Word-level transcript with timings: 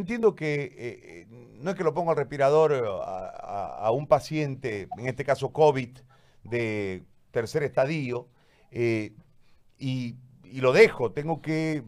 entiendo 0.00 0.34
que 0.34 0.54
eh, 0.54 0.70
eh, 0.76 1.26
no 1.60 1.70
es 1.70 1.76
que 1.76 1.84
lo 1.84 1.94
pongo 1.94 2.10
al 2.10 2.16
respirador 2.16 2.72
eh, 2.72 2.80
a, 2.84 3.90
un 3.92 4.06
paciente, 4.06 4.88
en 4.98 5.06
este 5.06 5.24
caso 5.24 5.52
COVID, 5.52 5.98
de 6.44 7.04
tercer 7.30 7.62
estadio, 7.62 8.28
y, 8.72 9.12
y, 9.78 10.60
lo 10.60 10.72
dejo, 10.72 11.12
tengo 11.12 11.42
que 11.42 11.82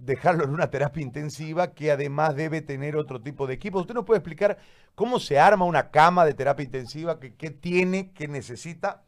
dejarlo 0.00 0.44
en 0.44 0.50
una 0.50 0.70
terapia 0.70 1.02
intensiva 1.02 1.74
que 1.74 1.90
además 1.90 2.36
debe 2.36 2.60
tener 2.60 2.96
otro 2.96 3.20
tipo 3.20 3.46
de 3.46 3.54
equipo. 3.54 3.80
¿Usted 3.80 3.94
nos 3.94 4.04
puede 4.04 4.18
explicar 4.18 4.58
cómo 4.94 5.18
se 5.18 5.38
arma 5.38 5.64
una 5.64 5.90
cama 5.90 6.24
de 6.24 6.34
terapia 6.34 6.64
intensiva? 6.64 7.18
¿Qué, 7.20 7.50
tiene, 7.50 8.12
qué 8.12 8.28
necesita? 8.28 9.04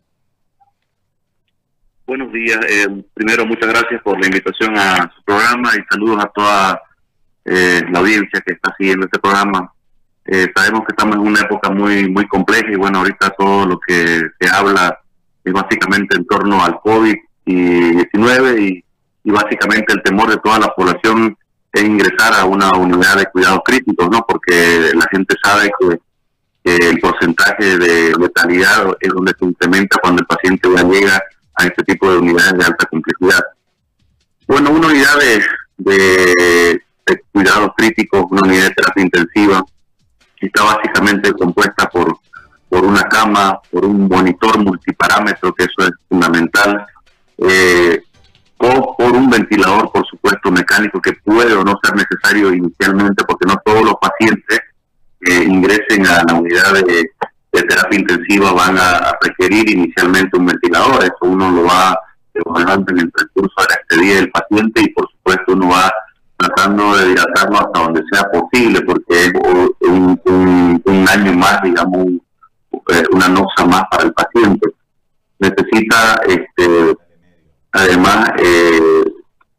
Buenos 2.06 2.32
días. 2.32 2.58
primero, 3.14 3.44
muchas 3.44 3.68
gracias 3.68 4.00
por 4.02 4.18
la 4.20 4.26
invitación 4.26 4.76
a 4.76 5.12
su 5.16 5.22
programa 5.24 5.70
y 5.76 5.84
saludos 5.90 6.24
a 6.24 6.28
toda 6.28 6.82
eh, 7.46 7.82
la 7.90 8.00
audiencia 8.00 8.40
que 8.44 8.54
está 8.54 8.74
siguiendo 8.76 9.06
este 9.06 9.20
programa. 9.20 9.72
Eh, 10.24 10.48
sabemos 10.54 10.80
que 10.80 10.92
estamos 10.92 11.16
en 11.16 11.22
una 11.22 11.40
época 11.40 11.70
muy 11.70 12.10
muy 12.10 12.26
compleja 12.26 12.68
y 12.72 12.76
bueno, 12.76 12.98
ahorita 12.98 13.30
todo 13.38 13.64
lo 13.66 13.78
que 13.78 14.22
se 14.40 14.48
habla 14.50 14.98
es 15.44 15.52
básicamente 15.52 16.16
en 16.16 16.26
torno 16.26 16.62
al 16.64 16.74
COVID-19 16.80 18.60
y, 18.60 18.84
y 19.22 19.30
básicamente 19.30 19.92
el 19.92 20.02
temor 20.02 20.30
de 20.30 20.38
toda 20.38 20.58
la 20.58 20.74
población 20.74 21.38
es 21.72 21.84
ingresar 21.84 22.34
a 22.34 22.44
una 22.44 22.72
unidad 22.72 23.16
de 23.16 23.26
cuidados 23.26 23.60
críticos, 23.64 24.08
¿no? 24.10 24.26
Porque 24.26 24.90
la 24.94 25.06
gente 25.10 25.36
sabe 25.42 25.70
que, 25.78 25.98
el 26.64 26.98
porcentaje 26.98 27.78
de 27.78 28.12
letalidad 28.18 28.88
es 28.98 29.10
donde 29.10 29.32
se 29.38 29.44
incrementa 29.44 30.00
cuando 30.02 30.22
el 30.22 30.26
paciente 30.26 30.68
ya 30.74 30.82
llega 30.82 31.22
a 31.54 31.64
este 31.64 31.84
tipo 31.84 32.10
de 32.10 32.18
unidades 32.18 32.58
de 32.58 32.64
alta 32.64 32.86
complejidad. 32.86 33.44
Bueno, 34.48 34.72
una 34.72 34.88
unidad 34.88 35.16
de 35.20 35.44
de 35.76 36.82
cuidados 37.32 37.70
críticos, 37.76 38.26
una 38.30 38.42
unidad 38.42 38.64
de 38.64 38.74
terapia 38.74 39.04
intensiva, 39.04 39.64
está 40.40 40.64
básicamente 40.64 41.32
compuesta 41.32 41.88
por, 41.88 42.18
por 42.68 42.84
una 42.84 43.02
cama, 43.04 43.60
por 43.70 43.84
un 43.84 44.08
monitor 44.08 44.58
multiparámetro, 44.58 45.54
que 45.54 45.64
eso 45.64 45.88
es 45.88 45.92
fundamental, 46.08 46.86
eh, 47.38 48.02
o 48.58 48.96
por 48.96 49.12
un 49.12 49.28
ventilador, 49.28 49.90
por 49.92 50.06
supuesto, 50.06 50.50
mecánico, 50.50 51.00
que 51.00 51.12
puede 51.12 51.54
o 51.54 51.62
no 51.62 51.78
ser 51.82 51.94
necesario 51.94 52.52
inicialmente, 52.52 53.24
porque 53.24 53.46
no 53.46 53.60
todos 53.64 53.84
los 53.84 53.94
pacientes 54.00 54.60
que 55.20 55.44
ingresen 55.44 56.06
a 56.06 56.22
la 56.26 56.34
unidad 56.34 56.72
de, 56.72 57.10
terapia 57.50 57.98
intensiva 57.98 58.52
van 58.52 58.76
a, 58.78 59.16
requerir 59.22 59.70
inicialmente 59.70 60.36
un 60.36 60.46
ventilador, 60.46 61.02
eso 61.02 61.16
uno 61.22 61.50
lo 61.50 61.64
va 61.64 61.98
evaluando 62.34 62.92
en 62.92 62.98
el 62.98 63.12
transcurso 63.12 63.54
de 63.62 63.66
la 63.70 63.74
estadía 63.76 64.14
del 64.16 64.30
paciente 64.30 64.82
y 64.82 64.88
por 64.90 65.10
supuesto 65.10 65.54
uno 65.54 65.70
va 65.70 65.90
tratando 66.36 66.96
de 66.96 67.08
dilatarlo 67.08 67.58
hasta 67.58 67.80
donde 67.80 68.02
sea 68.10 68.24
posible, 68.30 68.80
porque 68.82 69.04
es 69.08 69.32
un, 69.88 70.20
un, 70.84 71.08
año 71.08 71.32
más, 71.32 71.62
digamos, 71.62 72.06
eh, 72.88 73.04
una 73.12 73.28
noxa 73.28 73.64
más 73.64 73.84
para 73.90 74.04
el 74.04 74.12
paciente. 74.12 74.68
Necesita, 75.38 76.20
este, 76.26 76.96
además, 77.72 78.30
eh, 78.38 79.04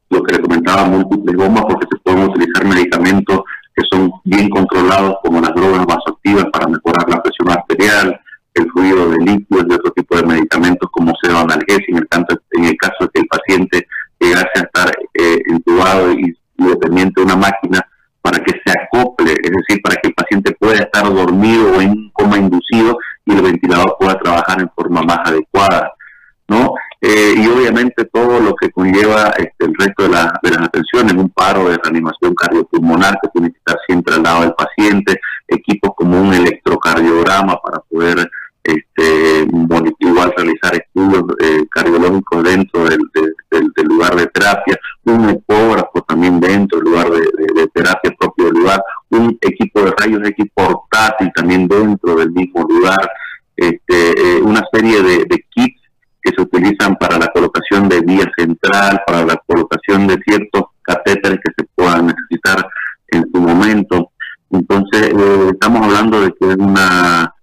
lo 0.09 0.23
que 0.23 0.35
le 0.35 0.41
comentaba, 0.41 0.85
múltiples 0.85 1.35
bombas, 1.35 1.65
porque 1.67 1.87
se 1.91 1.99
pueden 1.99 2.29
utilizar 2.29 2.65
medicamentos 2.65 3.41
que 3.75 3.83
son 3.91 4.11
bien 4.23 4.49
controlados, 4.49 5.17
como 5.23 5.41
las 5.41 5.53
drogas 5.53 5.85
vasoactivas 5.85 6.45
para 6.51 6.67
mejorar 6.67 7.09
la 7.09 7.21
presión 7.21 7.49
arterial, 7.51 8.19
el 8.55 8.71
fluido 8.71 9.09
de 9.11 9.17
líquidos 9.17 9.65
y 9.69 9.73
otro 9.73 9.91
tipo 9.91 10.15
de 10.15 10.23
medicamentos 10.23 10.89
como 10.91 11.13
analgésico 11.23 11.91
en 11.91 11.97
el, 11.97 12.07
caso, 12.07 12.25
en 12.51 12.65
el 12.65 12.77
caso 12.77 12.95
de 13.01 13.09
que 13.13 13.19
el 13.21 13.27
paciente 13.27 13.87
llegase 14.19 14.49
a 14.55 14.61
estar 14.61 14.91
eh, 15.13 15.41
entubado 15.47 16.11
y 16.13 16.36
dependiente 16.65 17.21
de 17.21 17.25
una 17.25 17.35
máquina 17.35 17.87
para 18.21 18.43
que 18.43 18.51
se 18.65 18.73
acople, 18.77 19.31
es 19.31 19.51
decir, 19.51 19.81
para 19.81 19.95
que 19.95 20.09
el 20.09 20.13
paciente 20.13 20.55
pueda 20.59 20.79
estar 20.79 21.03
dormido 21.05 21.77
o 21.77 21.81
en 21.81 22.09
coma 22.11 22.37
inducido 22.37 22.97
y 23.25 23.33
el 23.33 23.41
ventilador 23.41 23.95
pueda 23.99 24.19
trabajar 24.19 24.59
en 24.61 24.69
forma 24.75 25.01
más 25.01 25.19
adecuada, 25.23 25.93
¿no? 26.47 26.73
Eh, 26.99 27.35
y 27.37 27.47
obviamente 27.47 28.05
todo 28.05 28.39
lo 28.39 28.55
que 28.55 28.71
conlleva 28.71 29.31
este, 29.37 29.65
el 29.65 29.75
resto 29.77 30.03
de, 30.03 30.09
la, 30.09 30.39
de 30.41 30.49
las 30.49 30.63
atenciones, 30.63 31.13
un 31.13 31.29
paro 31.29 31.69
de 31.69 31.77
reanimación 31.77 32.33
cardiopulmonar 32.33 33.17
que 33.21 33.29
tiene 33.29 33.51
que 33.51 33.59
estar 33.59 33.77
siempre 33.87 34.15
al 34.15 34.23
lado 34.23 34.41
del 34.41 34.53
paciente, 34.53 35.19
equipos 35.47 35.91
como 35.95 36.19
un 36.19 36.33
electrocardiograma 36.33 37.59
para 37.63 37.79
poder 37.89 38.29
este, 38.67 39.47
igual 39.99 40.33
realizar 40.35 40.75
estudios 40.75 41.23
eh, 41.41 41.65
cardiológicos 41.71 42.43
dentro 42.43 42.83
del, 42.83 42.99
lugar 43.85 44.15
de 44.15 44.27
terapia, 44.27 44.77
un 45.05 45.29
ecógrafo 45.29 46.01
también 46.01 46.39
dentro 46.39 46.79
del 46.79 46.91
lugar 46.91 47.09
de, 47.09 47.67
terapia 47.73 48.13
propio 48.19 48.45
del 48.45 48.55
lugar, 48.55 48.83
un 49.09 49.37
equipo 49.39 49.81
de 49.81 49.93
rayos 49.97 50.27
X 50.27 50.45
portátil 50.53 51.31
también 51.33 51.67
dentro 51.67 52.15
del 52.15 52.31
mismo 52.31 52.63
lugar, 52.63 53.09
este, 53.55 54.37
eh, 54.37 54.41
una 54.41 54.61
serie 54.71 55.01
de, 55.01 55.45
kits 55.49 55.81
que 56.21 56.33
se 56.35 56.41
utilizan 56.41 56.97
para 56.97 57.17
la 57.17 57.27
colocación 57.27 57.87
de 57.87 58.01
vía 58.01 58.29
central, 58.37 59.01
para 59.07 59.25
la 59.25 59.41
colocación 59.47 60.07
de 60.07 60.17
ciertos 60.25 60.63
catéteres 60.81 61.39
que 61.43 61.53
se 61.57 61.69
puedan 61.73 62.07
necesitar 62.07 62.67
en 63.07 63.23
su 63.31 63.39
momento. 63.39 64.11
Entonces, 64.51 65.09
eh, 65.09 65.49
estamos 65.53 65.83
hablando 65.83 66.21
de 66.21 66.33
que 66.33 66.49
es 66.49 66.57
una 66.57 67.33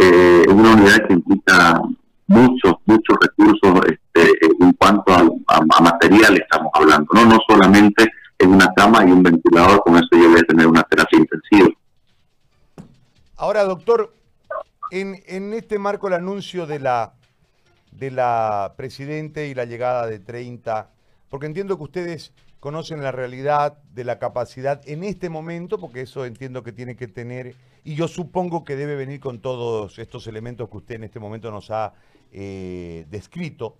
eh, 0.00 0.42
es 0.46 0.52
una 0.52 0.72
unidad 0.72 1.06
que 1.06 1.14
implica 1.14 1.80
muchos, 2.26 2.74
muchos 2.86 3.16
recursos 3.20 3.80
este, 3.86 4.46
en 4.60 4.72
cuanto 4.72 5.12
a, 5.12 5.80
material 5.80 6.36
estamos 6.36 6.70
hablando, 6.74 7.06
¿no? 7.12 7.24
No 7.26 7.38
solamente 7.46 8.08
en 8.38 8.54
una 8.54 8.72
cama 8.74 9.04
y 9.06 9.10
un 9.10 9.22
ventilador, 9.22 9.82
con 9.82 9.96
eso 9.96 10.08
yo 10.12 10.30
voy 10.30 10.40
a 10.40 10.44
tener 10.44 10.66
una 10.66 10.82
terapia 10.84 11.18
intensiva. 11.18 11.68
Ahora, 13.36 13.64
doctor, 13.64 14.14
en, 14.90 15.22
en 15.26 15.52
este 15.52 15.78
marco 15.78 16.08
el 16.08 16.14
anuncio 16.14 16.66
de 16.66 16.78
la 16.78 17.12
de 17.92 18.10
la 18.10 18.74
presidente 18.76 19.48
y 19.48 19.54
la 19.54 19.64
llegada 19.64 20.06
de 20.06 20.18
30, 20.18 20.88
porque 21.28 21.46
entiendo 21.46 21.76
que 21.76 21.82
ustedes 21.82 22.32
conocen 22.60 23.02
la 23.02 23.10
realidad 23.10 23.78
de 23.94 24.04
la 24.04 24.18
capacidad 24.18 24.80
en 24.86 25.02
este 25.02 25.30
momento, 25.30 25.78
porque 25.78 26.02
eso 26.02 26.26
entiendo 26.26 26.62
que 26.62 26.72
tiene 26.72 26.94
que 26.94 27.08
tener, 27.08 27.56
y 27.84 27.94
yo 27.94 28.06
supongo 28.06 28.64
que 28.64 28.76
debe 28.76 28.94
venir 28.94 29.18
con 29.18 29.40
todos 29.40 29.98
estos 29.98 30.26
elementos 30.26 30.68
que 30.68 30.76
usted 30.76 30.94
en 30.96 31.04
este 31.04 31.18
momento 31.18 31.50
nos 31.50 31.70
ha 31.70 31.94
eh, 32.32 33.06
descrito, 33.10 33.76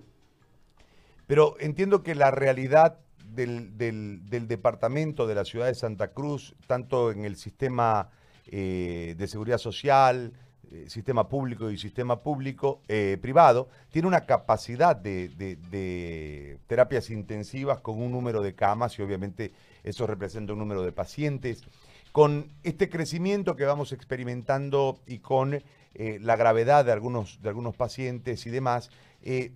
pero 1.27 1.57
entiendo 1.61 2.03
que 2.03 2.15
la 2.15 2.31
realidad 2.31 2.99
del, 3.25 4.49
departamento 4.49 5.27
de 5.27 5.35
la 5.35 5.45
ciudad 5.45 5.67
de 5.67 5.75
Santa 5.75 6.09
Cruz, 6.09 6.57
tanto 6.67 7.13
en 7.13 7.25
el 7.25 7.37
sistema 7.37 8.11
eh, 8.47 9.15
de 9.17 9.29
seguridad 9.29 9.59
social, 9.59 10.33
eh, 10.73 10.89
sistema 10.89 11.29
público 11.29 11.69
y 11.73 11.77
sistema 11.77 12.21
público 12.21 12.81
eh, 12.87 13.19
privado, 13.21 13.69
tiene 13.91 14.07
una 14.07 14.25
capacidad 14.25 14.95
de, 14.95 16.59
terapias 16.69 17.11
intensivas 17.11 17.81
con 17.81 18.01
un 18.01 18.13
número 18.13 18.41
de 18.41 18.55
camas 18.55 18.97
y 18.97 19.03
obviamente 19.03 19.53
eso 19.83 20.07
representa 20.07 20.53
un 20.53 20.61
número 20.61 20.85
de 20.85 20.93
pacientes. 20.93 21.65
Con 22.13 22.53
este 22.63 22.89
crecimiento 22.89 23.57
que 23.57 23.65
vamos 23.65 23.93
experimentando 23.93 25.01
y 25.09 25.19
con 25.19 25.55
eh, 25.55 26.19
la 26.21 26.37
gravedad 26.37 26.85
de 26.85 26.93
algunos, 26.93 27.43
de 27.43 27.49
algunos 27.49 27.75
pacientes 27.75 28.47
y 28.47 28.51
demás, 28.51 28.91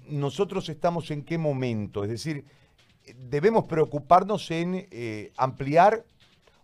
nosotros 0.08 0.68
estamos 0.68 1.12
en 1.12 1.22
qué 1.22 1.38
momento? 1.38 2.02
Es 2.02 2.10
decir, 2.10 2.44
debemos 3.30 3.66
preocuparnos 3.66 4.50
en 4.50 4.88
ampliar 5.36 6.04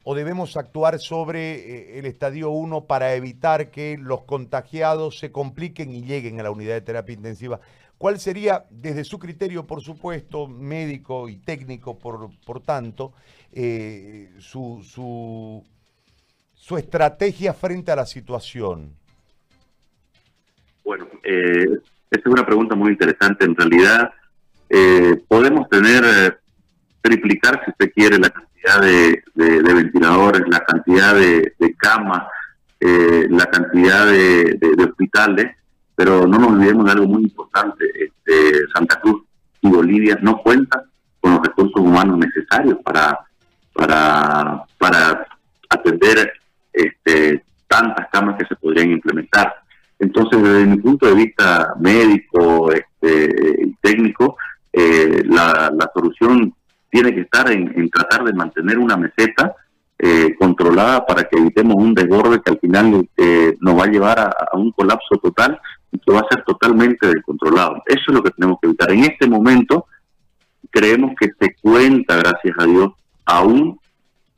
o 0.03 0.15
debemos 0.15 0.57
actuar 0.57 0.99
sobre 0.99 1.55
eh, 1.55 1.99
el 1.99 2.07
estadio 2.07 2.51
1 2.51 2.87
para 2.87 3.15
evitar 3.15 3.71
que 3.71 3.99
los 3.99 4.23
contagiados 4.23 5.19
se 5.19 5.31
compliquen 5.31 5.93
y 5.93 6.03
lleguen 6.03 6.41
a 6.41 6.45
la 6.45 6.51
unidad 6.51 6.75
de 6.75 6.81
terapia 6.81 7.15
intensiva? 7.15 7.61
¿Cuál 7.99 8.19
sería, 8.19 8.65
desde 8.71 9.05
su 9.05 9.19
criterio, 9.19 9.67
por 9.67 9.83
supuesto, 9.83 10.47
médico 10.47 11.29
y 11.29 11.37
técnico, 11.37 11.99
por, 11.99 12.31
tanto, 12.65 13.13
eh, 13.53 14.33
su, 14.39 14.83
su, 14.83 15.63
su, 16.55 16.79
estrategia 16.79 17.53
frente 17.53 17.93
a 17.93 17.97
la 17.97 18.07
situación? 18.07 18.95
Bueno, 20.83 21.09
eh, 21.23 21.67
esta 22.11 22.29
es 22.29 22.33
una 22.33 22.47
pregunta 22.47 22.75
muy 22.75 22.93
interesante. 22.93 23.45
En 23.45 23.55
realidad, 23.55 24.15
podemos 25.29 25.69
tener, 25.69 26.41
triplicar, 27.03 27.63
si 27.65 27.71
usted 27.71 27.93
quiere, 27.93 28.19
la 28.19 28.31
de, 28.81 29.23
ventiladores, 29.75 30.43
la 30.49 30.61
cantidad 30.61 31.15
de, 31.15 31.75
camas, 31.79 32.23
eh, 32.79 33.27
la 33.31 33.47
cantidad 33.47 34.07
de, 34.07 34.85
hospitales, 34.85 35.57
pero 35.95 36.27
no 36.27 36.39
nos 36.39 36.53
olvidemos 36.53 36.85
de 36.87 36.93
algo 36.93 37.07
muy 37.07 37.23
importante. 37.25 37.85
Este, 37.95 38.67
Santa 38.75 39.01
Cruz 39.01 39.23
y 39.63 39.69
Bolivia 39.69 40.19
no 40.23 40.39
cuentan 40.39 40.83
con 41.21 41.33
los 41.33 41.43
recursos 41.43 41.81
humanos 41.81 42.19
necesarios 42.19 42.79
para, 42.83 43.19
para, 43.75 44.65
para 44.79 45.27
atender 45.69 46.33
este, 46.73 47.45
tantas 47.67 48.09
camas 48.11 48.37
que 48.39 48.47
se 48.47 48.57
podrían 48.57 48.91
implementar. 48.91 49.55
Entonces, 49.99 50.43
desde 50.43 50.67
mi 50.67 50.77
punto 50.79 51.07
de 51.07 51.15
vista 51.15 51.75
médico 51.79 52.73
este, 52.73 53.65
y 53.67 53.75
técnico, 53.83 54.37
eh, 54.73 55.23
la, 55.27 55.71
la 55.77 55.91
solución 55.93 56.55
tiene 56.91 57.15
que 57.15 57.23
estar 57.23 57.51
en, 57.51 57.89
tratar 57.91 58.25
de 58.25 58.33
mantener 58.33 58.79
una 58.79 58.97
meseta 58.97 59.55
eh, 59.99 60.35
controlada 60.39 61.07
para 61.07 61.25
que 61.25 61.39
evitemos 61.39 61.77
un 61.77 61.95
desborde 61.95 62.41
que 62.43 62.53
al 62.53 62.59
final 62.59 63.09
eh, 63.17 63.57
nos 63.61 63.79
va 63.79 63.85
a 63.85 63.91
llevar 63.91 64.19
a, 64.19 64.57
un 64.57 64.73
colapso 64.73 65.17
total 65.23 65.61
y 65.93 65.99
que 65.99 66.13
va 66.13 66.21
a 66.21 66.29
ser 66.35 66.43
totalmente 66.45 67.07
descontrolado. 67.07 67.83
Eso 67.87 68.05
es 68.09 68.15
lo 68.15 68.23
que 68.23 68.31
tenemos 68.31 68.59
que 68.61 68.69
evitar. 68.69 68.91
En 68.91 69.05
este 69.05 69.29
momento 69.29 69.87
creemos 70.71 71.13
que 71.19 71.31
se 71.39 71.55
cuenta, 71.61 72.17
gracias 72.17 72.55
a 72.59 72.65
Dios, 72.65 72.91
aún 73.25 73.79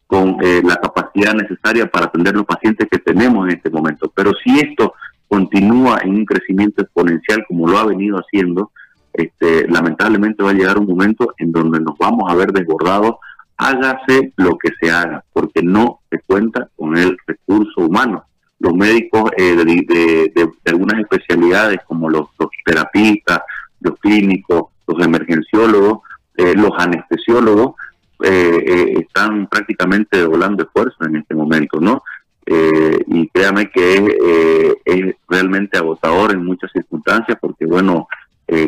con 0.07 0.37
eh, 0.43 0.61
la 0.63 0.77
capacidad 0.77 1.33
necesaria 1.33 1.87
para 1.87 2.07
atender 2.07 2.35
los 2.35 2.45
pacientes 2.45 2.87
que 2.91 2.99
tenemos 2.99 3.49
en 3.49 3.57
este 3.57 3.71
momento. 3.71 4.13
Pero 4.15 4.33
si 4.45 4.59
esto 4.59 4.95
continúa 5.27 6.01
en 6.03 6.17
un 6.17 6.25
crecimiento 6.27 6.83
exponencial 6.83 7.45
como 7.49 7.67
lo 7.67 7.79
ha 7.79 7.87
venido 7.87 8.19
haciendo, 8.19 8.73
este, 9.13 9.69
lamentablemente 9.69 10.43
va 10.43 10.51
a 10.51 10.55
llegar 10.55 10.79
un 10.79 10.87
momento 10.87 11.35
en 11.39 11.53
donde 11.53 11.81
nos 11.81 11.97
vamos 11.99 12.31
a 12.31 12.35
ver 12.35 12.53
desbordados 12.53 13.17
hágase 13.63 14.33
lo 14.37 14.57
que 14.59 14.71
se 14.81 14.91
haga, 14.91 15.25
porque 15.33 15.63
no 15.63 16.01
se 16.11 16.19
cuenta 16.21 16.69
con 16.77 16.97
el 16.97 17.17
recurso 17.27 17.83
humano. 17.83 18.25
Los 18.59 18.75
médicos 18.75 19.31
eh, 19.37 19.55
de, 19.55 20.51
algunas 20.67 21.01
especialidades 21.01 21.79
como 21.87 22.09
los, 22.09 22.29
terapistas, 22.65 23.41
los 23.81 23.99
clínicos, 23.99 24.65
los 24.87 25.05
emergenciólogos, 25.05 26.01
eh, 26.37 26.55
los 26.55 26.71
anestesiólogos, 26.77 27.75
eh, 28.25 28.95
están 29.01 29.49
prácticamente 29.49 30.25
volando 30.25 30.63
esfuerzo 30.63 31.05
en 31.05 31.17
este 31.17 31.35
momento, 31.35 31.81
¿no? 31.81 32.03
y 32.45 33.29
créame 33.29 33.71
que 33.71 34.77
es, 34.85 35.15
realmente 35.29 35.79
agotador 35.79 36.33
en 36.33 36.45
muchas 36.45 36.73
circunstancias 36.73 37.39
porque, 37.41 37.67
bueno, 37.67 38.09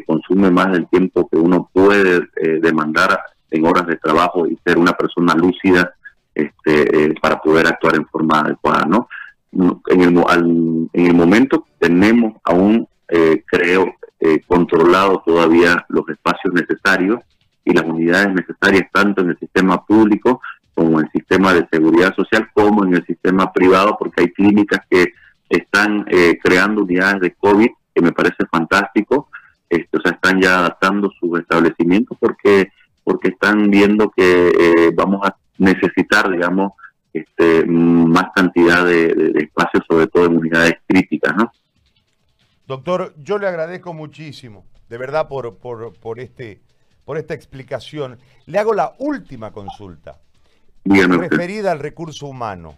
consume 0.07 0.51
más 0.51 0.73
del 0.73 0.87
tiempo 0.89 1.29
que 1.29 1.37
uno 1.37 1.69
puede 1.73 2.29
demandar 2.61 3.19
en 3.51 3.67
horas 3.67 3.87
de 3.87 3.97
trabajo 3.97 4.47
y 4.47 4.59
ser 4.65 4.79
una 4.79 4.93
persona 4.93 5.35
lúcida 5.35 5.95
este, 6.35 7.05
eh, 7.05 7.15
para 7.21 7.41
poder 7.41 7.69
actuar 7.69 7.95
en 7.95 8.07
forma 8.07 8.41
adecuada, 8.41 8.85
¿no? 8.87 9.09
En 9.53 10.01
el, 10.01 10.89
en 10.93 11.07
el 11.07 11.15
momento 11.15 11.65
tenemos 11.79 12.35
aún, 12.43 12.89
eh, 13.09 13.45
creo, 13.47 13.95
eh, 14.19 14.41
controlado 14.45 15.23
todavía 15.25 15.87
los 15.89 16.09
espacios 16.09 16.53
necesarios 16.53 17.21
y 17.65 17.73
las 17.73 17.85
unidades 17.85 18.35
necesarias 18.35 18.91
tanto 18.93 19.23
en 19.23 19.31
el 19.31 19.39
sistema 19.39 19.85
público 19.85 20.41
como 20.75 20.99
en 20.99 21.07
el 21.07 21.13
sistema 21.13 21.55
de 21.55 21.69
seguridad 21.71 22.13
social 22.17 22.49
como 22.53 22.85
en 22.85 22.95
el 22.95 23.07
sistema 23.07 23.53
privado, 23.53 23.97
porque 23.97 24.23
hay 24.23 24.33
clínicas 24.33 24.81
que 24.91 25.13
están 25.49 26.05
creando 26.43 26.83
unidades 26.83 27.21
de 27.21 27.35
COVID, 27.35 27.69
que 27.95 28.03
me 28.03 28.11
parece 28.11 28.45
fantástico, 28.51 29.29
este, 29.77 29.99
o 29.99 30.01
sea, 30.01 30.13
están 30.13 30.41
ya 30.41 30.59
adaptando 30.59 31.11
sus 31.21 31.41
establecimientos 31.41 32.17
porque 32.21 32.71
porque 33.05 33.29
están 33.29 33.71
viendo 33.71 34.11
que 34.11 34.49
eh, 34.49 34.91
vamos 34.95 35.21
a 35.25 35.37
necesitar, 35.59 36.31
digamos, 36.31 36.73
este, 37.13 37.65
más 37.67 38.27
cantidad 38.35 38.85
de, 38.85 39.33
espacios, 39.37 39.85
sobre 39.89 40.07
todo 40.09 40.27
en 40.27 40.39
unidades 40.39 40.75
críticas, 40.87 41.35
¿no? 41.37 41.53
Doctor, 42.67 43.15
yo 43.19 43.39
le 43.39 43.47
agradezco 43.47 43.93
muchísimo, 43.93 44.65
de 44.89 44.99
verdad, 44.99 45.29
por, 45.29 45.59
por, 45.59 45.93
por, 45.99 46.19
este, 46.19 46.63
por 47.05 47.19
esta 47.19 47.35
explicación. 47.35 48.19
Le 48.47 48.59
hago 48.59 48.73
la 48.73 48.95
última 48.99 49.53
consulta, 49.53 50.19
referida 50.85 51.73
al 51.73 51.79
recurso 51.79 52.27
humano. 52.27 52.77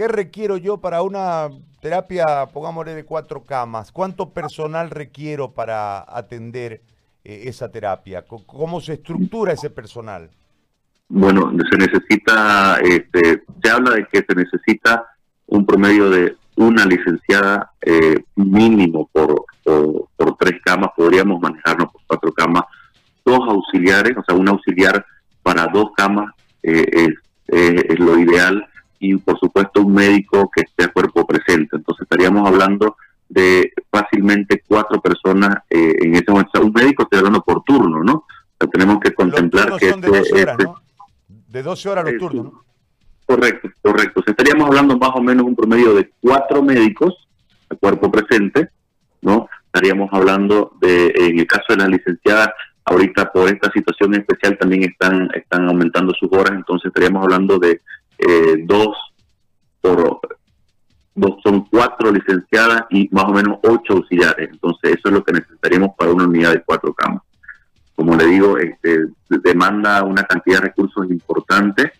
¿Qué 0.00 0.08
requiero 0.08 0.56
yo 0.56 0.78
para 0.78 1.02
una 1.02 1.50
terapia, 1.82 2.46
pongámosle, 2.54 2.94
de 2.94 3.04
cuatro 3.04 3.44
camas? 3.44 3.92
¿Cuánto 3.92 4.30
personal 4.30 4.88
requiero 4.88 5.52
para 5.52 5.98
atender 6.08 6.80
eh, 7.22 7.42
esa 7.44 7.70
terapia? 7.70 8.24
¿Cómo 8.24 8.80
se 8.80 8.94
estructura 8.94 9.52
ese 9.52 9.68
personal? 9.68 10.30
Bueno, 11.06 11.52
se 11.70 11.76
necesita, 11.76 12.78
este, 12.82 13.42
se 13.62 13.70
habla 13.70 13.90
de 13.90 14.06
que 14.10 14.24
se 14.26 14.34
necesita 14.34 15.04
un 15.48 15.66
promedio 15.66 16.08
de 16.08 16.34
una 16.56 16.86
licenciada 16.86 17.70
eh, 17.82 18.24
mínimo 18.36 19.06
por, 19.12 19.44
por, 20.16 20.36
tres 20.38 20.62
camas, 20.64 20.92
podríamos 20.96 21.42
manejarnos 21.42 21.92
por 21.92 22.00
cuatro 22.06 22.32
camas, 22.32 22.64
dos 23.22 23.40
auxiliares, 23.46 24.16
o 24.16 24.24
sea, 24.24 24.34
un 24.34 24.48
auxiliar 24.48 25.04
para 25.42 25.66
dos 25.66 25.90
camas 25.94 26.32
eh, 26.62 26.86
es, 26.90 27.10
es, 27.48 27.98
lo 27.98 28.18
ideal 28.18 28.66
y 29.00 29.16
por 29.16 29.38
supuesto 29.38 29.80
un 29.80 29.94
médico 29.94 30.50
que 30.54 30.60
esté 30.60 30.84
a 30.84 30.92
cuerpo 30.92 31.26
presente. 31.26 31.76
Entonces 31.76 32.02
estaríamos 32.02 32.46
hablando 32.46 32.96
de 33.28 33.72
fácilmente 33.90 34.62
cuatro 34.66 35.00
personas 35.00 35.56
eh, 35.70 35.94
en 36.00 36.14
ese 36.14 36.30
momento. 36.30 36.60
un 36.62 36.72
médico 36.72 37.04
está 37.04 37.18
hablando 37.18 37.42
por 37.42 37.64
turno, 37.64 38.04
¿no? 38.04 38.26
tenemos 38.70 39.00
que 39.00 39.14
contemplar 39.14 39.78
que... 39.78 39.88
Son 39.88 40.02
de 40.02 40.08
12 40.08 40.40
este. 40.40 40.66
De 41.48 41.62
12 41.62 41.88
horas 41.88 42.04
los 42.04 42.18
turnos, 42.18 42.44
¿no? 42.44 42.64
Correcto, 43.24 43.70
correcto. 43.80 44.22
estaríamos 44.26 44.66
hablando 44.66 44.98
más 44.98 45.12
o 45.14 45.22
menos 45.22 45.46
un 45.46 45.56
promedio 45.56 45.94
de 45.94 46.10
cuatro 46.20 46.62
médicos 46.62 47.28
a 47.70 47.76
cuerpo 47.76 48.10
presente, 48.10 48.68
¿no? 49.22 49.48
Estaríamos 49.66 50.10
hablando 50.12 50.72
de, 50.80 51.12
en 51.14 51.38
el 51.38 51.46
caso 51.46 51.64
de 51.70 51.76
las 51.76 51.88
licenciadas, 51.88 52.50
ahorita 52.84 53.30
por 53.30 53.48
esta 53.48 53.70
situación 53.70 54.14
especial 54.14 54.58
también 54.58 54.82
están, 54.82 55.30
están 55.32 55.68
aumentando 55.68 56.12
sus 56.18 56.28
horas, 56.32 56.52
entonces 56.56 56.88
estaríamos 56.88 57.22
hablando 57.22 57.58
de 57.58 57.80
eh, 58.26 58.62
dos 58.64 58.96
por 59.80 60.20
son 61.42 61.66
cuatro 61.70 62.12
licenciadas 62.12 62.82
y 62.90 63.08
más 63.12 63.24
o 63.24 63.32
menos 63.32 63.58
ocho 63.62 63.94
auxiliares. 63.94 64.48
Entonces, 64.50 64.92
eso 64.92 65.08
es 65.08 65.12
lo 65.12 65.24
que 65.24 65.32
necesitaríamos 65.32 65.90
para 65.96 66.12
una 66.12 66.24
unidad 66.24 66.52
de 66.52 66.62
cuatro 66.62 66.94
camas. 66.94 67.22
Como 67.94 68.16
le 68.16 68.26
digo, 68.26 68.56
este, 68.58 69.06
demanda 69.28 70.02
una 70.04 70.22
cantidad 70.22 70.60
de 70.60 70.68
recursos 70.68 71.10
importante 71.10 71.92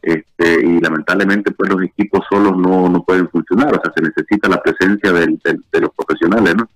este, 0.00 0.64
y 0.64 0.80
lamentablemente 0.80 1.50
pues 1.50 1.70
los 1.70 1.82
equipos 1.82 2.24
solos 2.30 2.56
no, 2.56 2.88
no 2.88 3.02
pueden 3.02 3.28
funcionar. 3.28 3.74
O 3.74 3.80
sea, 3.82 3.92
se 3.94 4.02
necesita 4.02 4.48
la 4.48 4.62
presencia 4.62 5.12
de 5.12 5.80
los 5.80 5.90
profesionales, 5.94 6.54
¿no? 6.56 6.68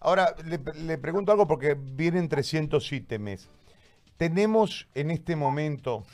Ahora, 0.00 0.34
le, 0.46 0.58
le 0.86 0.96
pregunto 0.96 1.30
algo 1.30 1.46
porque 1.46 1.76
vienen 1.78 2.28
300 2.28 2.90
ítems. 2.90 3.48
Tenemos 4.16 4.88
en 4.94 5.10
este 5.10 5.36
momento, 5.36 6.04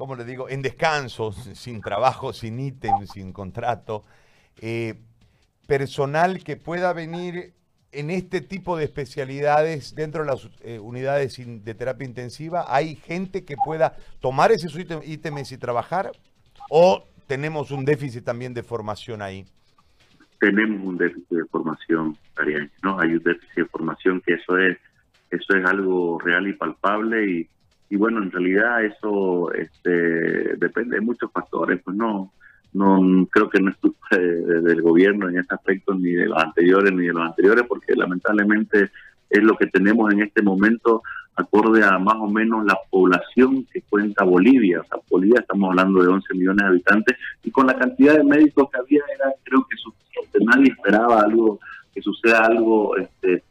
como 0.00 0.16
le 0.16 0.24
digo, 0.24 0.48
en 0.48 0.62
descanso, 0.62 1.30
sin 1.52 1.82
trabajo, 1.82 2.32
sin 2.32 2.58
ítem, 2.58 3.06
sin 3.06 3.34
contrato, 3.34 4.02
eh, 4.62 4.94
personal 5.66 6.42
que 6.42 6.56
pueda 6.56 6.94
venir 6.94 7.52
en 7.92 8.08
este 8.08 8.40
tipo 8.40 8.78
de 8.78 8.84
especialidades 8.84 9.94
dentro 9.94 10.22
de 10.22 10.30
las 10.30 10.48
eh, 10.62 10.78
unidades 10.78 11.36
de 11.36 11.74
terapia 11.74 12.06
intensiva? 12.06 12.64
¿Hay 12.68 12.96
gente 12.96 13.44
que 13.44 13.56
pueda 13.62 13.94
tomar 14.20 14.52
esos 14.52 14.74
ítems 14.78 15.52
y 15.52 15.58
trabajar? 15.58 16.12
¿O 16.70 17.04
tenemos 17.26 17.70
un 17.70 17.84
déficit 17.84 18.24
también 18.24 18.54
de 18.54 18.62
formación 18.62 19.20
ahí? 19.20 19.44
Tenemos 20.38 20.82
un 20.82 20.96
déficit 20.96 21.28
de 21.28 21.44
formación, 21.44 22.16
Ariane, 22.36 22.70
¿no? 22.82 22.98
Hay 22.98 23.12
un 23.12 23.22
déficit 23.22 23.54
de 23.54 23.64
formación 23.66 24.22
que 24.22 24.32
eso 24.32 24.56
es, 24.56 24.78
eso 25.30 25.56
es 25.58 25.64
algo 25.66 26.18
real 26.20 26.48
y 26.48 26.54
palpable 26.54 27.30
y, 27.30 27.48
y 27.90 27.96
bueno, 27.96 28.22
en 28.22 28.30
realidad 28.30 28.84
eso 28.84 29.52
este, 29.52 30.56
depende 30.56 30.96
de 30.96 31.02
muchos 31.02 31.30
factores, 31.32 31.80
pues 31.84 31.96
no, 31.96 32.32
no 32.72 33.26
creo 33.30 33.50
que 33.50 33.60
no 33.60 33.70
es 33.70 33.76
culpa 33.76 34.16
del 34.16 34.80
gobierno 34.80 35.28
en 35.28 35.38
este 35.38 35.54
aspecto 35.54 35.94
ni 35.94 36.12
de 36.12 36.26
los 36.26 36.40
anteriores 36.40 36.92
ni 36.92 37.08
de 37.08 37.12
los 37.12 37.22
anteriores 37.22 37.64
porque 37.68 37.94
lamentablemente 37.96 38.90
es 39.28 39.42
lo 39.42 39.56
que 39.56 39.66
tenemos 39.66 40.12
en 40.12 40.22
este 40.22 40.40
momento 40.40 41.02
acorde 41.34 41.82
a 41.84 41.98
más 41.98 42.16
o 42.16 42.28
menos 42.28 42.64
la 42.64 42.78
población 42.90 43.64
que 43.72 43.82
cuenta 43.82 44.24
Bolivia. 44.24 44.80
O 44.80 44.84
sea, 44.84 44.98
Bolivia 45.08 45.40
estamos 45.40 45.70
hablando 45.70 46.02
de 46.02 46.08
11 46.08 46.34
millones 46.34 46.62
de 46.62 46.68
habitantes 46.68 47.16
y 47.42 47.50
con 47.50 47.66
la 47.66 47.76
cantidad 47.76 48.16
de 48.16 48.24
médicos 48.24 48.70
que 48.70 48.78
había 48.78 49.02
era 49.14 49.32
creo 49.42 49.66
que 49.68 49.76
suficiente. 49.76 50.38
Nadie 50.44 50.72
esperaba 50.72 51.20
algo 51.22 51.58
que 51.92 52.02
suceda 52.02 52.44
algo 52.44 52.96
este, 52.96 53.42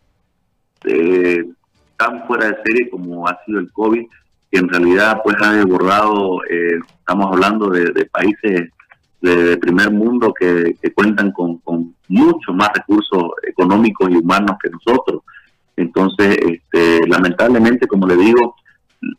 tan 1.98 2.25
fuera 2.25 2.48
de 2.48 2.58
serie 2.63 2.89
como 2.89 3.27
ha 3.27 3.38
sido 3.46 3.60
el 3.60 3.72
COVID, 3.72 4.05
que 4.51 4.59
en 4.59 4.69
realidad 4.69 5.21
pues 5.23 5.35
ha 5.41 5.53
desbordado, 5.53 6.43
eh, 6.49 6.79
estamos 6.99 7.27
hablando 7.27 7.69
de 7.69 8.05
países 8.05 8.69
de 9.21 9.57
primer 9.57 9.91
mundo 9.91 10.33
que, 10.33 10.75
cuentan 10.95 11.31
con, 11.31 11.61
mucho 12.07 12.53
más 12.53 12.69
recursos 12.73 13.31
económicos 13.47 14.09
y 14.09 14.15
humanos 14.15 14.57
que 14.61 14.69
nosotros. 14.69 15.21
Entonces, 15.75 16.37
este, 16.37 17.07
lamentablemente, 17.07 17.87
como 17.87 18.07
le 18.07 18.17
digo, 18.17 18.55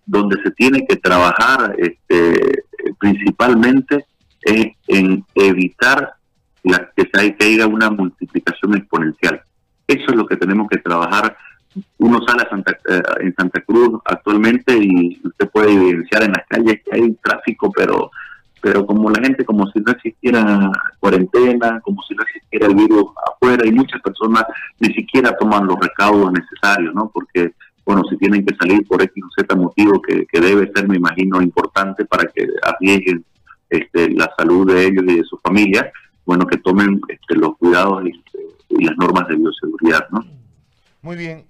donde 0.05 0.43
se 0.43 0.51
tiene 0.51 0.85
que 0.87 0.97
trabajar 0.97 1.75
este, 1.79 2.65
principalmente 2.99 4.07
es 4.43 4.67
en 4.89 5.25
evitar 5.35 6.15
la, 6.65 6.91
que, 6.97 7.09
se, 7.13 7.37
haya 7.41 7.67
una 7.67 7.91
multiplicación 7.91 8.77
exponencial. 8.77 9.41
Eso 9.87 10.11
es 10.11 10.17
lo 10.17 10.27
que 10.27 10.37
tenemos 10.37 10.69
que 10.69 10.79
trabajar. 10.79 11.37
Uno 11.99 12.19
sale 12.27 12.43
a 12.43 12.51
Santa, 12.51 12.73
eh, 12.89 13.03
en 13.21 13.35
Santa 13.35 13.61
Cruz 13.61 14.01
actualmente 14.05 14.77
y 14.77 15.21
usted 15.25 15.49
puede 15.51 15.73
evidenciar 15.73 16.25
en 16.25 16.33
las 16.33 16.47
calles 16.49 16.81
que 16.85 16.97
hay 16.97 17.13
tráfico, 17.23 17.71
pero 17.71 18.11
pero 18.61 18.85
como 18.85 19.11
la 19.11 19.23
gente, 19.23 19.45
como 19.45 19.67
si 19.71 19.81
no 19.81 19.93
existiera 19.93 20.71
cuarentena, 20.99 21.81
como 21.81 22.03
si 22.03 22.15
no 22.15 22.23
existiera 22.23 22.67
el 22.67 22.75
virus 22.75 23.07
afuera, 23.33 23.67
y 23.67 23.73
muchas 23.73 24.01
personas 24.03 24.45
ni 24.79 24.93
siquiera 24.93 25.37
toman 25.39 25.67
los 25.67 25.79
recaudos 25.81 26.33
necesarios, 26.33 26.95
¿no? 26.95 27.11
Porque, 27.13 27.53
bueno, 27.87 28.03
si 28.11 28.17
tienen 28.19 28.45
que 28.45 28.55
salir 28.57 28.87
por 28.87 29.03
X 29.03 29.25
o 29.25 29.29
Z 29.41 29.57
motivo, 29.57 30.03
que, 30.03 30.27
debe 30.33 30.71
ser, 30.75 30.89
me 30.89 30.97
imagino, 30.97 31.41
importante 31.41 32.05
para 32.05 32.25
que 32.25 32.47
arriesguen 32.63 33.25
este, 33.71 34.11
la 34.11 34.31
salud 34.37 34.71
de 34.71 34.87
ellos 34.87 35.05
y 35.07 35.17
de 35.17 35.25
su 35.25 35.39
familia, 35.39 35.91
bueno, 36.27 36.47
que 36.47 36.59
tomen 36.59 37.01
este, 37.09 37.37
los 37.37 37.57
cuidados 37.57 38.05
y, 38.07 38.13
las 38.85 38.97
normas 38.97 39.27
de 39.27 39.35
bioseguridad, 39.35 40.09
¿no? 40.11 40.25
Muy 41.03 41.17
bien. 41.17 41.45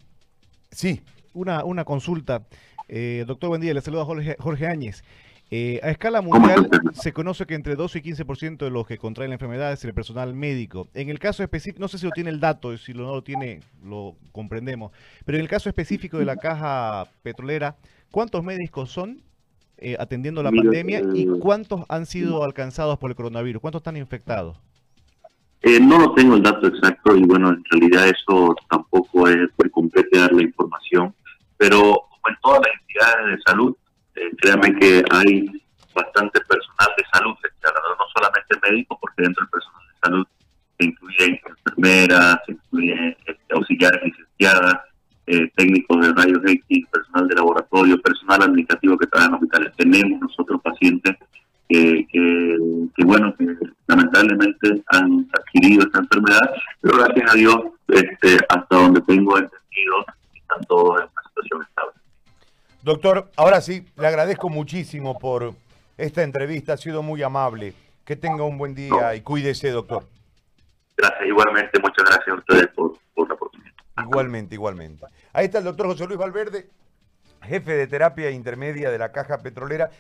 Sí. 0.71 1.01
Una, 1.33 1.65
una 1.65 1.85
consulta. 1.85 2.47
Eh, 2.89 3.25
doctor, 3.27 3.49
buen 3.49 3.61
día. 3.61 3.75
Le 3.75 3.81
saluda 3.81 4.05
Jorge, 4.05 4.37
Jorge 4.39 4.67
Áñez. 4.67 5.03
Eh, 5.53 5.81
a 5.83 5.91
escala 5.91 6.21
mundial 6.23 6.69
se 6.95 7.13
conoce 7.13 7.45
que 7.45 7.55
entre 7.55 7.75
12 7.75 7.99
y 7.99 8.03
15% 8.03 8.59
de 8.59 8.71
los 8.71 8.87
que 8.87 8.99
contraen 8.99 9.31
la 9.31 9.35
enfermedad 9.35 9.73
es 9.73 9.85
el 9.85 9.93
personal 9.93 10.33
médico. 10.33 10.87
En 10.95 11.09
el 11.09 11.19
caso 11.19 11.43
específico, 11.43 11.81
no 11.81 11.89
sé 11.89 11.99
si 11.99 12.07
lo 12.07 12.13
tiene 12.13 12.31
el 12.31 12.39
dato, 12.39 12.77
si 12.79 12.95
no 12.95 13.03
lo 13.13 13.23
tiene, 13.25 13.61
lo 13.83 14.17
comprendemos, 14.31 14.93
pero 15.25 15.39
en 15.39 15.43
el 15.43 15.49
caso 15.49 15.69
específico 15.69 16.19
de 16.19 16.25
la 16.25 16.37
caja 16.37 17.09
petrolera, 17.23 17.77
¿cuántos 18.13 18.45
médicos 18.45 18.93
son 18.93 19.23
eh, 19.79 19.97
atendiendo 19.99 20.41
la 20.45 20.53
pandemia 20.53 21.03
y 21.15 21.23
eh, 21.23 21.27
cuántos 21.41 21.85
han 21.89 22.07
sido 22.07 22.45
alcanzados 22.45 22.99
por 22.99 23.11
el 23.11 23.17
coronavirus? 23.17 23.61
¿Cuántos 23.61 23.81
están 23.81 23.97
infectados? 23.97 24.57
No 25.63 25.99
lo 25.99 26.15
tengo 26.15 26.37
el 26.37 26.43
dato 26.43 26.67
exacto 26.67 27.17
y 27.17 27.23
bueno, 27.23 27.51
en 27.51 27.65
realidad 27.71 28.09
eso 28.09 28.55
tampoco 28.69 29.29
es 29.29 29.51
por 29.57 29.71
compete 29.71 30.19
dar 30.19 30.33
la 30.33 30.43
información, 30.43 31.15
pero 31.57 31.79
como 31.81 32.29
en 32.29 32.37
todas 32.43 32.61
las 32.61 32.81
entidades 32.81 33.37
de 33.37 33.43
salud, 33.43 33.77
eh, 34.17 34.31
créanme 34.39 34.75
que 34.79 35.05
hay 35.11 35.47
bastante 35.95 36.41
personal 36.41 36.89
de 36.97 37.05
salud, 37.13 37.35
no 37.35 38.05
solamente 38.15 38.71
médicos, 38.71 38.99
porque 39.01 39.23
dentro 39.23 39.43
del 39.43 39.51
personal 39.51 39.83
de 39.89 39.99
salud 40.03 40.27
se 40.79 40.87
incluyen 40.87 41.41
enfermeras, 41.47 42.39
se 42.47 42.53
incluyen 42.53 43.17
este, 43.27 43.55
auxiliares 43.55 44.03
licenciadas, 44.03 44.75
eh, 45.27 45.51
técnicos 45.55 46.01
de 46.01 46.13
rayos 46.13 46.41
X, 46.45 46.87
personal 46.91 47.29
de 47.29 47.35
laboratorio, 47.37 48.01
personal 48.01 48.43
administrativo 48.43 48.99
que 48.99 49.07
trabaja 49.07 49.29
en 49.29 49.35
hospitales. 49.35 49.73
Tenemos 49.77 50.21
nosotros 50.21 50.61
pacientes 50.63 51.17
que, 51.69 52.07
que, 52.11 53.05
bueno, 53.05 53.33
que 53.37 53.47
lamentablemente 53.87 54.83
han 54.89 55.29
adquirido 55.61 55.87
esta 55.87 55.99
enfermedad, 55.99 56.55
pero 56.81 56.99
gracias 56.99 57.31
a 57.31 57.35
Dios, 57.35 57.57
este, 57.89 58.39
hasta 58.49 58.77
donde 58.77 59.01
tengo 59.03 59.39
entendido, 59.39 59.95
están 60.35 60.65
todos 60.67 61.01
en 61.01 61.09
una 61.13 61.23
situación 61.29 61.63
estable. 61.63 61.93
Doctor, 62.83 63.31
ahora 63.37 63.61
sí, 63.61 63.87
le 63.97 64.07
agradezco 64.07 64.49
muchísimo 64.49 65.19
por 65.19 65.55
esta 65.99 66.23
entrevista, 66.23 66.75
ha 66.75 66.77
sido 66.77 67.03
muy 67.03 67.23
amable. 67.23 67.75
Que 68.05 68.17
tenga 68.17 68.43
un 68.43 68.59
buen 68.59 68.75
día 68.75 69.15
y 69.15 69.21
cuídese, 69.21 69.71
doctor. 69.71 70.05
Gracias, 70.97 71.29
igualmente, 71.29 71.79
muchas 71.79 72.05
gracias 72.05 72.29
a 72.29 72.35
ustedes 72.35 72.67
por, 72.69 72.99
por 73.15 73.29
la 73.29 73.35
oportunidad. 73.35 73.73
Igualmente, 74.03 74.55
igualmente. 74.55 75.07
Ahí 75.33 75.45
está 75.45 75.59
el 75.59 75.65
doctor 75.65 75.87
José 75.87 76.07
Luis 76.07 76.19
Valverde, 76.19 76.69
jefe 77.43 77.73
de 77.73 77.87
terapia 77.87 78.31
intermedia 78.31 78.91
de 78.91 78.99
la 78.99 79.13
Caja 79.13 79.39
Petrolera. 79.39 79.91